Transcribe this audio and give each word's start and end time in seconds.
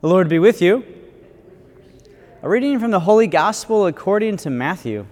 The 0.00 0.08
Lord 0.08 0.30
be 0.30 0.38
with 0.38 0.62
you. 0.62 0.82
A 2.42 2.48
reading 2.48 2.78
from 2.78 2.90
the 2.90 3.00
Holy 3.00 3.26
Gospel 3.26 3.84
according 3.84 4.38
to 4.38 4.48
Matthew. 4.48 5.04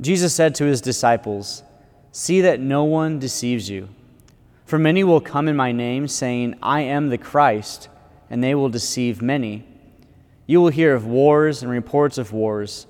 Jesus 0.00 0.34
said 0.34 0.56
to 0.56 0.64
his 0.64 0.80
disciples, 0.80 1.62
See 2.10 2.40
that 2.40 2.58
no 2.58 2.82
one 2.82 3.20
deceives 3.20 3.70
you. 3.70 3.88
For 4.66 4.80
many 4.80 5.04
will 5.04 5.20
come 5.20 5.46
in 5.46 5.54
my 5.54 5.70
name, 5.70 6.08
saying, 6.08 6.56
I 6.60 6.80
am 6.80 7.08
the 7.08 7.18
Christ, 7.18 7.88
and 8.28 8.42
they 8.42 8.56
will 8.56 8.68
deceive 8.68 9.22
many. 9.22 9.64
You 10.48 10.60
will 10.60 10.70
hear 10.70 10.92
of 10.92 11.06
wars 11.06 11.62
and 11.62 11.70
reports 11.70 12.18
of 12.18 12.32
wars. 12.32 12.88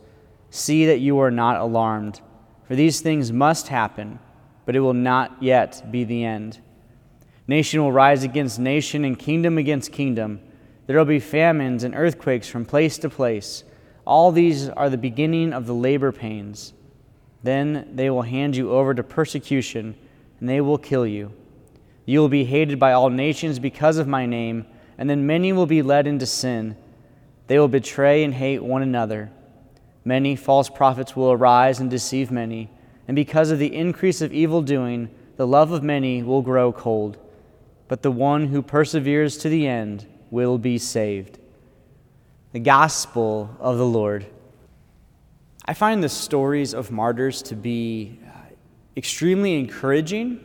See 0.49 0.87
that 0.87 1.01
you 1.01 1.19
are 1.19 1.31
not 1.31 1.61
alarmed, 1.61 2.23
for 2.67 2.77
these 2.77 3.03
things 3.03 3.31
must 3.31 3.69
happen, 3.69 4.21
but 4.65 4.75
it 4.75 4.81
will 4.81 4.95
not 4.95 5.43
yet 5.43 5.93
be 5.93 6.05
the 6.05 6.25
end. 6.25 6.61
Nation 7.47 7.83
will 7.83 7.93
rise 7.93 8.25
against 8.25 8.59
nation 8.59 9.05
and 9.05 9.19
kingdom 9.19 9.59
against 9.59 9.93
kingdom. 9.93 10.41
There 10.87 10.97
will 10.97 11.05
be 11.05 11.21
famines 11.21 11.85
and 11.85 11.95
earthquakes 11.95 12.49
from 12.49 12.65
place 12.65 12.97
to 12.99 13.11
place. 13.11 13.65
All 14.07 14.33
these 14.33 14.69
are 14.71 14.89
the 14.89 14.97
beginning 14.97 15.53
of 15.53 15.67
the 15.67 15.75
labor 15.75 16.11
pains. 16.11 16.73
Then 17.43 17.91
they 17.95 18.09
will 18.09 18.23
hand 18.23 18.57
you 18.57 18.73
over 18.73 18.95
to 18.95 19.03
persecution, 19.03 19.95
and 20.41 20.49
they 20.49 20.63
will 20.63 20.79
kill 20.79 21.07
you. 21.07 21.33
You 22.07 22.21
will 22.21 22.31
be 22.31 22.45
hated 22.45 22.79
by 22.79 22.93
all 22.93 23.11
nations 23.11 23.59
because 23.59 23.99
of 23.99 24.09
my 24.09 24.25
name, 24.25 24.65
and 24.97 25.09
then 25.09 25.27
many 25.27 25.53
will 25.53 25.67
be 25.67 25.83
led 25.83 26.07
into 26.07 26.27
sin. 26.27 26.77
They 27.47 27.59
will 27.59 27.69
betray 27.69 28.25
and 28.25 28.33
hate 28.33 28.63
one 28.63 28.83
another. 28.83 29.31
Many 30.03 30.37
false 30.37 30.71
prophets 30.71 31.15
will 31.15 31.33
arise 31.33 31.79
and 31.81 31.91
deceive 31.91 32.31
many, 32.31 32.71
and 33.07 33.15
because 33.15 33.51
of 33.51 33.59
the 33.59 33.75
increase 33.75 34.23
of 34.23 34.33
evil 34.33 34.63
doing, 34.63 35.11
the 35.37 35.47
love 35.47 35.73
of 35.73 35.83
many 35.83 36.23
will 36.23 36.43
grow 36.43 36.73
cold 36.73 37.19
but 37.95 38.03
the 38.03 38.11
one 38.11 38.49
who 38.49 38.61
perseveres 38.61 39.37
to 39.37 39.49
the 39.49 39.69
end 39.69 40.05
will 40.29 40.59
be 40.59 40.79
saved. 40.79 41.39
The 42.51 42.59
Gospel 42.59 43.57
of 43.61 43.79
the 43.79 43.87
Lord. 43.87 44.27
I 45.65 45.75
find 45.75 46.03
the 46.03 46.09
stories 46.09 46.75
of 46.75 46.91
martyrs 46.91 47.41
to 47.43 47.55
be 47.55 48.19
uh, 48.27 48.31
extremely 48.97 49.57
encouraging 49.61 50.41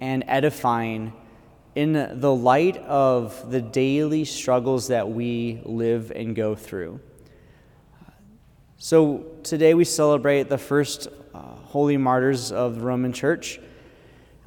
and 0.00 0.24
edifying 0.26 1.12
in 1.76 1.92
the 1.92 2.34
light 2.34 2.78
of 2.78 3.48
the 3.48 3.60
daily 3.60 4.24
struggles 4.24 4.88
that 4.88 5.08
we 5.08 5.62
live 5.64 6.10
and 6.10 6.34
go 6.34 6.56
through. 6.56 6.98
So, 8.78 9.24
today 9.44 9.72
we 9.72 9.84
celebrate 9.84 10.48
the 10.48 10.58
first 10.58 11.06
uh, 11.32 11.38
holy 11.38 11.96
martyrs 11.96 12.50
of 12.50 12.74
the 12.74 12.80
Roman 12.80 13.12
Church. 13.12 13.60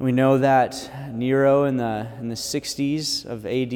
We 0.02 0.10
know 0.10 0.38
that 0.38 0.90
Nero 1.12 1.62
in 1.62 1.76
the, 1.76 2.08
in 2.18 2.28
the 2.28 2.34
60s 2.34 3.24
of 3.24 3.46
AD 3.46 3.72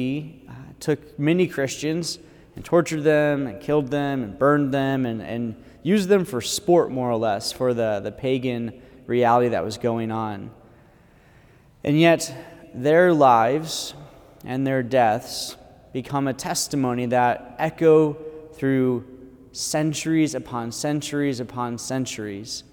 uh, 0.49 0.73
took 0.77 1.17
many 1.17 1.47
Christians 1.47 2.19
and 2.57 2.65
tortured 2.65 3.03
them 3.03 3.47
and 3.47 3.61
killed 3.61 3.87
them 3.87 4.23
and 4.23 4.37
burned 4.37 4.73
them 4.73 5.05
and, 5.05 5.21
and 5.21 5.55
used 5.83 6.09
them 6.09 6.25
for 6.25 6.41
sport, 6.41 6.91
more 6.91 7.09
or 7.09 7.15
less, 7.15 7.53
for 7.53 7.73
the, 7.73 8.01
the 8.03 8.11
pagan 8.11 8.73
reality 9.05 9.47
that 9.47 9.63
was 9.63 9.77
going 9.77 10.11
on. 10.11 10.51
And 11.85 11.97
yet, 11.97 12.29
their 12.73 13.13
lives 13.13 13.93
and 14.43 14.67
their 14.67 14.83
deaths 14.83 15.55
become 15.93 16.27
a 16.27 16.33
testimony 16.33 17.05
that 17.05 17.55
echo 17.57 18.17
through 18.51 19.07
centuries 19.53 20.35
upon 20.35 20.73
centuries 20.73 21.39
upon 21.39 21.77
centuries. 21.77 22.65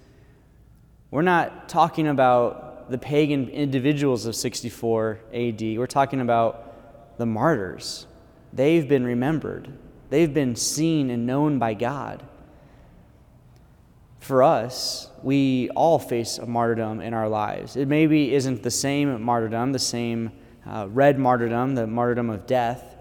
We're 1.09 1.21
not 1.21 1.69
talking 1.69 2.09
about 2.09 2.73
the 2.89 2.97
pagan 2.97 3.49
individuals 3.49 4.25
of 4.25 4.35
64 4.35 5.19
AD. 5.33 5.61
We're 5.61 5.87
talking 5.87 6.21
about 6.21 7.17
the 7.17 7.25
martyrs. 7.25 8.07
They've 8.53 8.87
been 8.87 9.03
remembered, 9.03 9.71
they've 10.09 10.33
been 10.33 10.55
seen 10.55 11.09
and 11.09 11.25
known 11.25 11.59
by 11.59 11.73
God. 11.73 12.23
For 14.19 14.41
us, 14.41 15.09
we 15.21 15.69
all 15.75 15.99
face 15.99 16.39
a 16.39 16.47
martyrdom 16.47 16.99
in 16.99 17.13
our 17.13 17.29
lives. 17.29 17.75
It 17.75 17.87
maybe 17.87 18.33
isn't 18.33 18.63
the 18.63 18.71
same 18.71 19.21
martyrdom, 19.21 19.71
the 19.71 19.77
same 19.77 20.31
uh, 20.65 20.87
red 20.89 21.19
martyrdom, 21.19 21.75
the 21.75 21.85
martyrdom 21.85 22.31
of 22.31 22.47
death, 22.47 22.95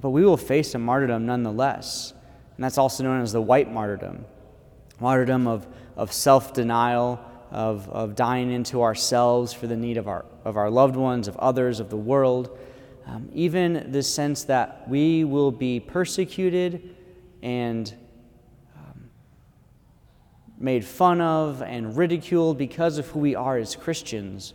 but 0.00 0.10
we 0.10 0.24
will 0.24 0.36
face 0.36 0.74
a 0.74 0.78
martyrdom 0.78 1.24
nonetheless. 1.24 2.14
And 2.56 2.64
that's 2.64 2.78
also 2.78 3.04
known 3.04 3.22
as 3.22 3.32
the 3.32 3.40
white 3.40 3.70
martyrdom 3.70 4.24
martyrdom 5.00 5.46
of, 5.46 5.66
of 5.96 6.12
self 6.12 6.52
denial, 6.52 7.20
of, 7.50 7.88
of 7.90 8.14
dying 8.14 8.50
into 8.50 8.82
ourselves 8.82 9.52
for 9.52 9.66
the 9.66 9.76
need 9.76 9.96
of 9.96 10.08
our, 10.08 10.24
of 10.44 10.56
our 10.56 10.70
loved 10.70 10.96
ones, 10.96 11.28
of 11.28 11.36
others, 11.36 11.80
of 11.80 11.90
the 11.90 11.96
world. 11.96 12.58
Um, 13.06 13.28
even 13.32 13.92
the 13.92 14.02
sense 14.02 14.44
that 14.44 14.88
we 14.88 15.24
will 15.24 15.52
be 15.52 15.78
persecuted 15.78 16.96
and 17.42 17.94
um, 18.76 19.10
made 20.58 20.84
fun 20.84 21.20
of 21.20 21.62
and 21.62 21.96
ridiculed 21.96 22.58
because 22.58 22.98
of 22.98 23.06
who 23.08 23.20
we 23.20 23.36
are 23.36 23.56
as 23.58 23.76
Christians. 23.76 24.54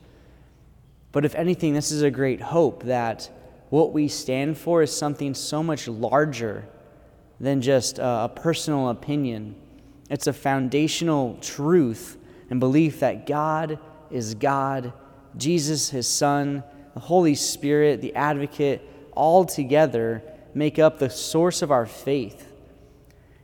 But 1.14 1.24
if 1.24 1.34
anything, 1.36 1.74
this 1.74 1.92
is 1.92 2.02
a 2.02 2.12
great 2.12 2.42
hope 2.42 2.84
that 2.84 3.30
what 3.70 3.94
we 3.94 4.10
stand 4.10 4.58
for 4.58 4.82
is 4.82 4.96
something 4.96 5.34
so 5.34 5.64
much 5.64 5.88
larger 5.88 6.68
than 7.40 7.62
just 7.62 8.00
a, 8.00 8.26
a 8.26 8.32
personal 8.36 8.90
opinion. 8.90 9.56
It's 10.10 10.28
a 10.28 10.34
foundational 10.34 11.38
truth 11.42 12.18
and 12.52 12.60
belief 12.60 13.00
that 13.00 13.26
God 13.26 13.80
is 14.12 14.36
God, 14.36 14.92
Jesus, 15.38 15.90
his 15.90 16.06
Son, 16.06 16.64
the 16.94 17.00
Holy 17.00 17.34
Spirit, 17.34 18.02
the 18.02 18.14
advocate, 18.14 18.88
all 19.14 19.46
together 19.46 20.22
make 20.54 20.78
up 20.78 21.00
the 21.00 21.10
source 21.10 21.62
of 21.62 21.72
our 21.72 21.86
faith. 21.86 22.52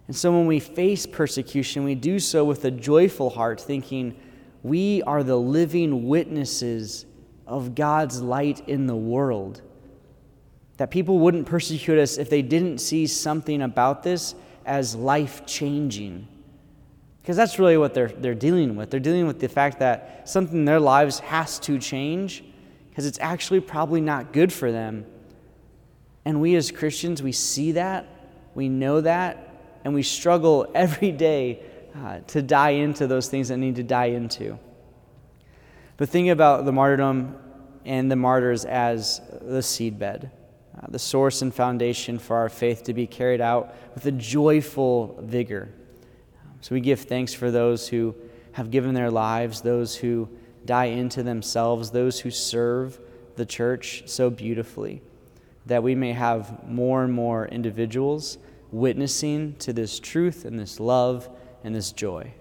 And 0.08 0.16
so 0.16 0.32
when 0.32 0.46
we 0.46 0.60
face 0.60 1.06
persecution, 1.06 1.86
we 1.86 1.96
do 1.96 2.20
so 2.20 2.44
with 2.44 2.66
a 2.66 2.72
joyful 2.72 3.30
heart, 3.30 3.62
thinking, 3.62 4.20
we 4.62 5.02
are 5.04 5.24
the 5.24 5.38
living 5.38 6.08
witnesses 6.08 7.06
of 7.46 7.76
God's 7.76 8.22
light 8.22 8.68
in 8.68 8.88
the 8.88 8.96
world. 8.96 9.62
That 10.78 10.92
people 10.92 11.20
wouldn't 11.20 11.48
persecute 11.48 11.98
us 11.98 12.18
if 12.18 12.30
they 12.30 12.42
didn't 12.42 12.80
see 12.80 13.08
something 13.08 13.62
about 13.62 14.04
this 14.04 14.36
as 14.66 14.96
life 14.96 15.46
changing. 15.46 16.28
Because 17.28 17.36
that's 17.36 17.60
really 17.60 17.76
what 17.76 17.94
they're, 17.94 18.08
they're 18.08 18.34
dealing 18.34 18.78
with. 18.78 18.90
They're 18.90 19.02
dealing 19.02 19.28
with 19.28 19.42
the 19.42 19.50
fact 19.50 19.80
that 19.80 20.30
something 20.30 20.60
in 20.60 20.64
their 20.64 20.80
lives 20.80 21.20
has 21.20 21.60
to 21.60 21.78
change 21.78 22.42
because 22.90 23.06
it's 23.06 23.20
actually 23.20 23.60
probably 23.60 24.00
not 24.00 24.32
good 24.32 24.54
for 24.54 24.72
them. 24.72 25.06
And 26.24 26.40
we 26.40 26.56
as 26.56 26.72
Christians, 26.72 27.22
we 27.22 27.34
see 27.34 27.74
that, 27.74 28.08
we 28.56 28.70
know 28.70 29.02
that, 29.02 29.54
and 29.84 29.94
we 29.94 30.04
struggle 30.04 30.72
every 30.74 31.12
day 31.12 31.64
uh, 31.98 32.20
to 32.28 32.42
die 32.42 32.70
into 32.70 33.08
those 33.08 33.28
things 33.28 33.50
that 33.50 33.58
need 33.58 33.76
to 33.76 33.84
die 33.84 34.06
into. 34.06 34.58
But 35.98 36.08
think 36.08 36.30
about 36.30 36.64
the 36.64 36.72
martyrdom 36.72 37.36
and 37.84 38.10
the 38.10 38.16
martyrs 38.16 38.64
as 38.64 39.20
the 39.42 39.60
seedbed, 39.60 40.32
uh, 40.82 40.88
the 40.88 40.98
source 40.98 41.42
and 41.42 41.54
foundation 41.54 42.20
for 42.20 42.38
our 42.38 42.48
faith 42.48 42.84
to 42.84 42.94
be 42.94 43.06
carried 43.06 43.42
out 43.42 43.76
with 43.96 44.06
a 44.06 44.14
joyful 44.14 45.20
vigor. 45.22 45.74
So 46.62 46.76
we 46.76 46.82
give 46.82 47.02
thanks 47.02 47.34
for 47.34 47.52
those 47.52 47.88
who 47.88 48.16
have 48.54 48.72
given 48.72 48.94
their 48.94 49.12
lives, 49.12 49.62
those 49.62 49.96
who 49.96 50.30
die 50.66 50.86
into 50.86 51.24
themselves, 51.24 51.92
those 51.92 52.20
who 52.20 52.32
serve 52.32 53.00
the 53.36 53.46
church 53.46 54.04
so 54.08 54.30
beautifully, 54.30 55.02
that 55.66 55.84
we 55.84 55.96
may 55.96 56.14
have 56.14 56.68
more 56.68 57.04
and 57.04 57.14
more 57.14 57.48
individuals 57.48 58.38
witnessing 58.72 59.56
to 59.60 59.72
this 59.74 60.00
truth 60.00 60.44
and 60.46 60.60
this 60.60 60.80
love 60.80 61.30
and 61.64 61.74
this 61.74 61.92
joy. 61.92 62.34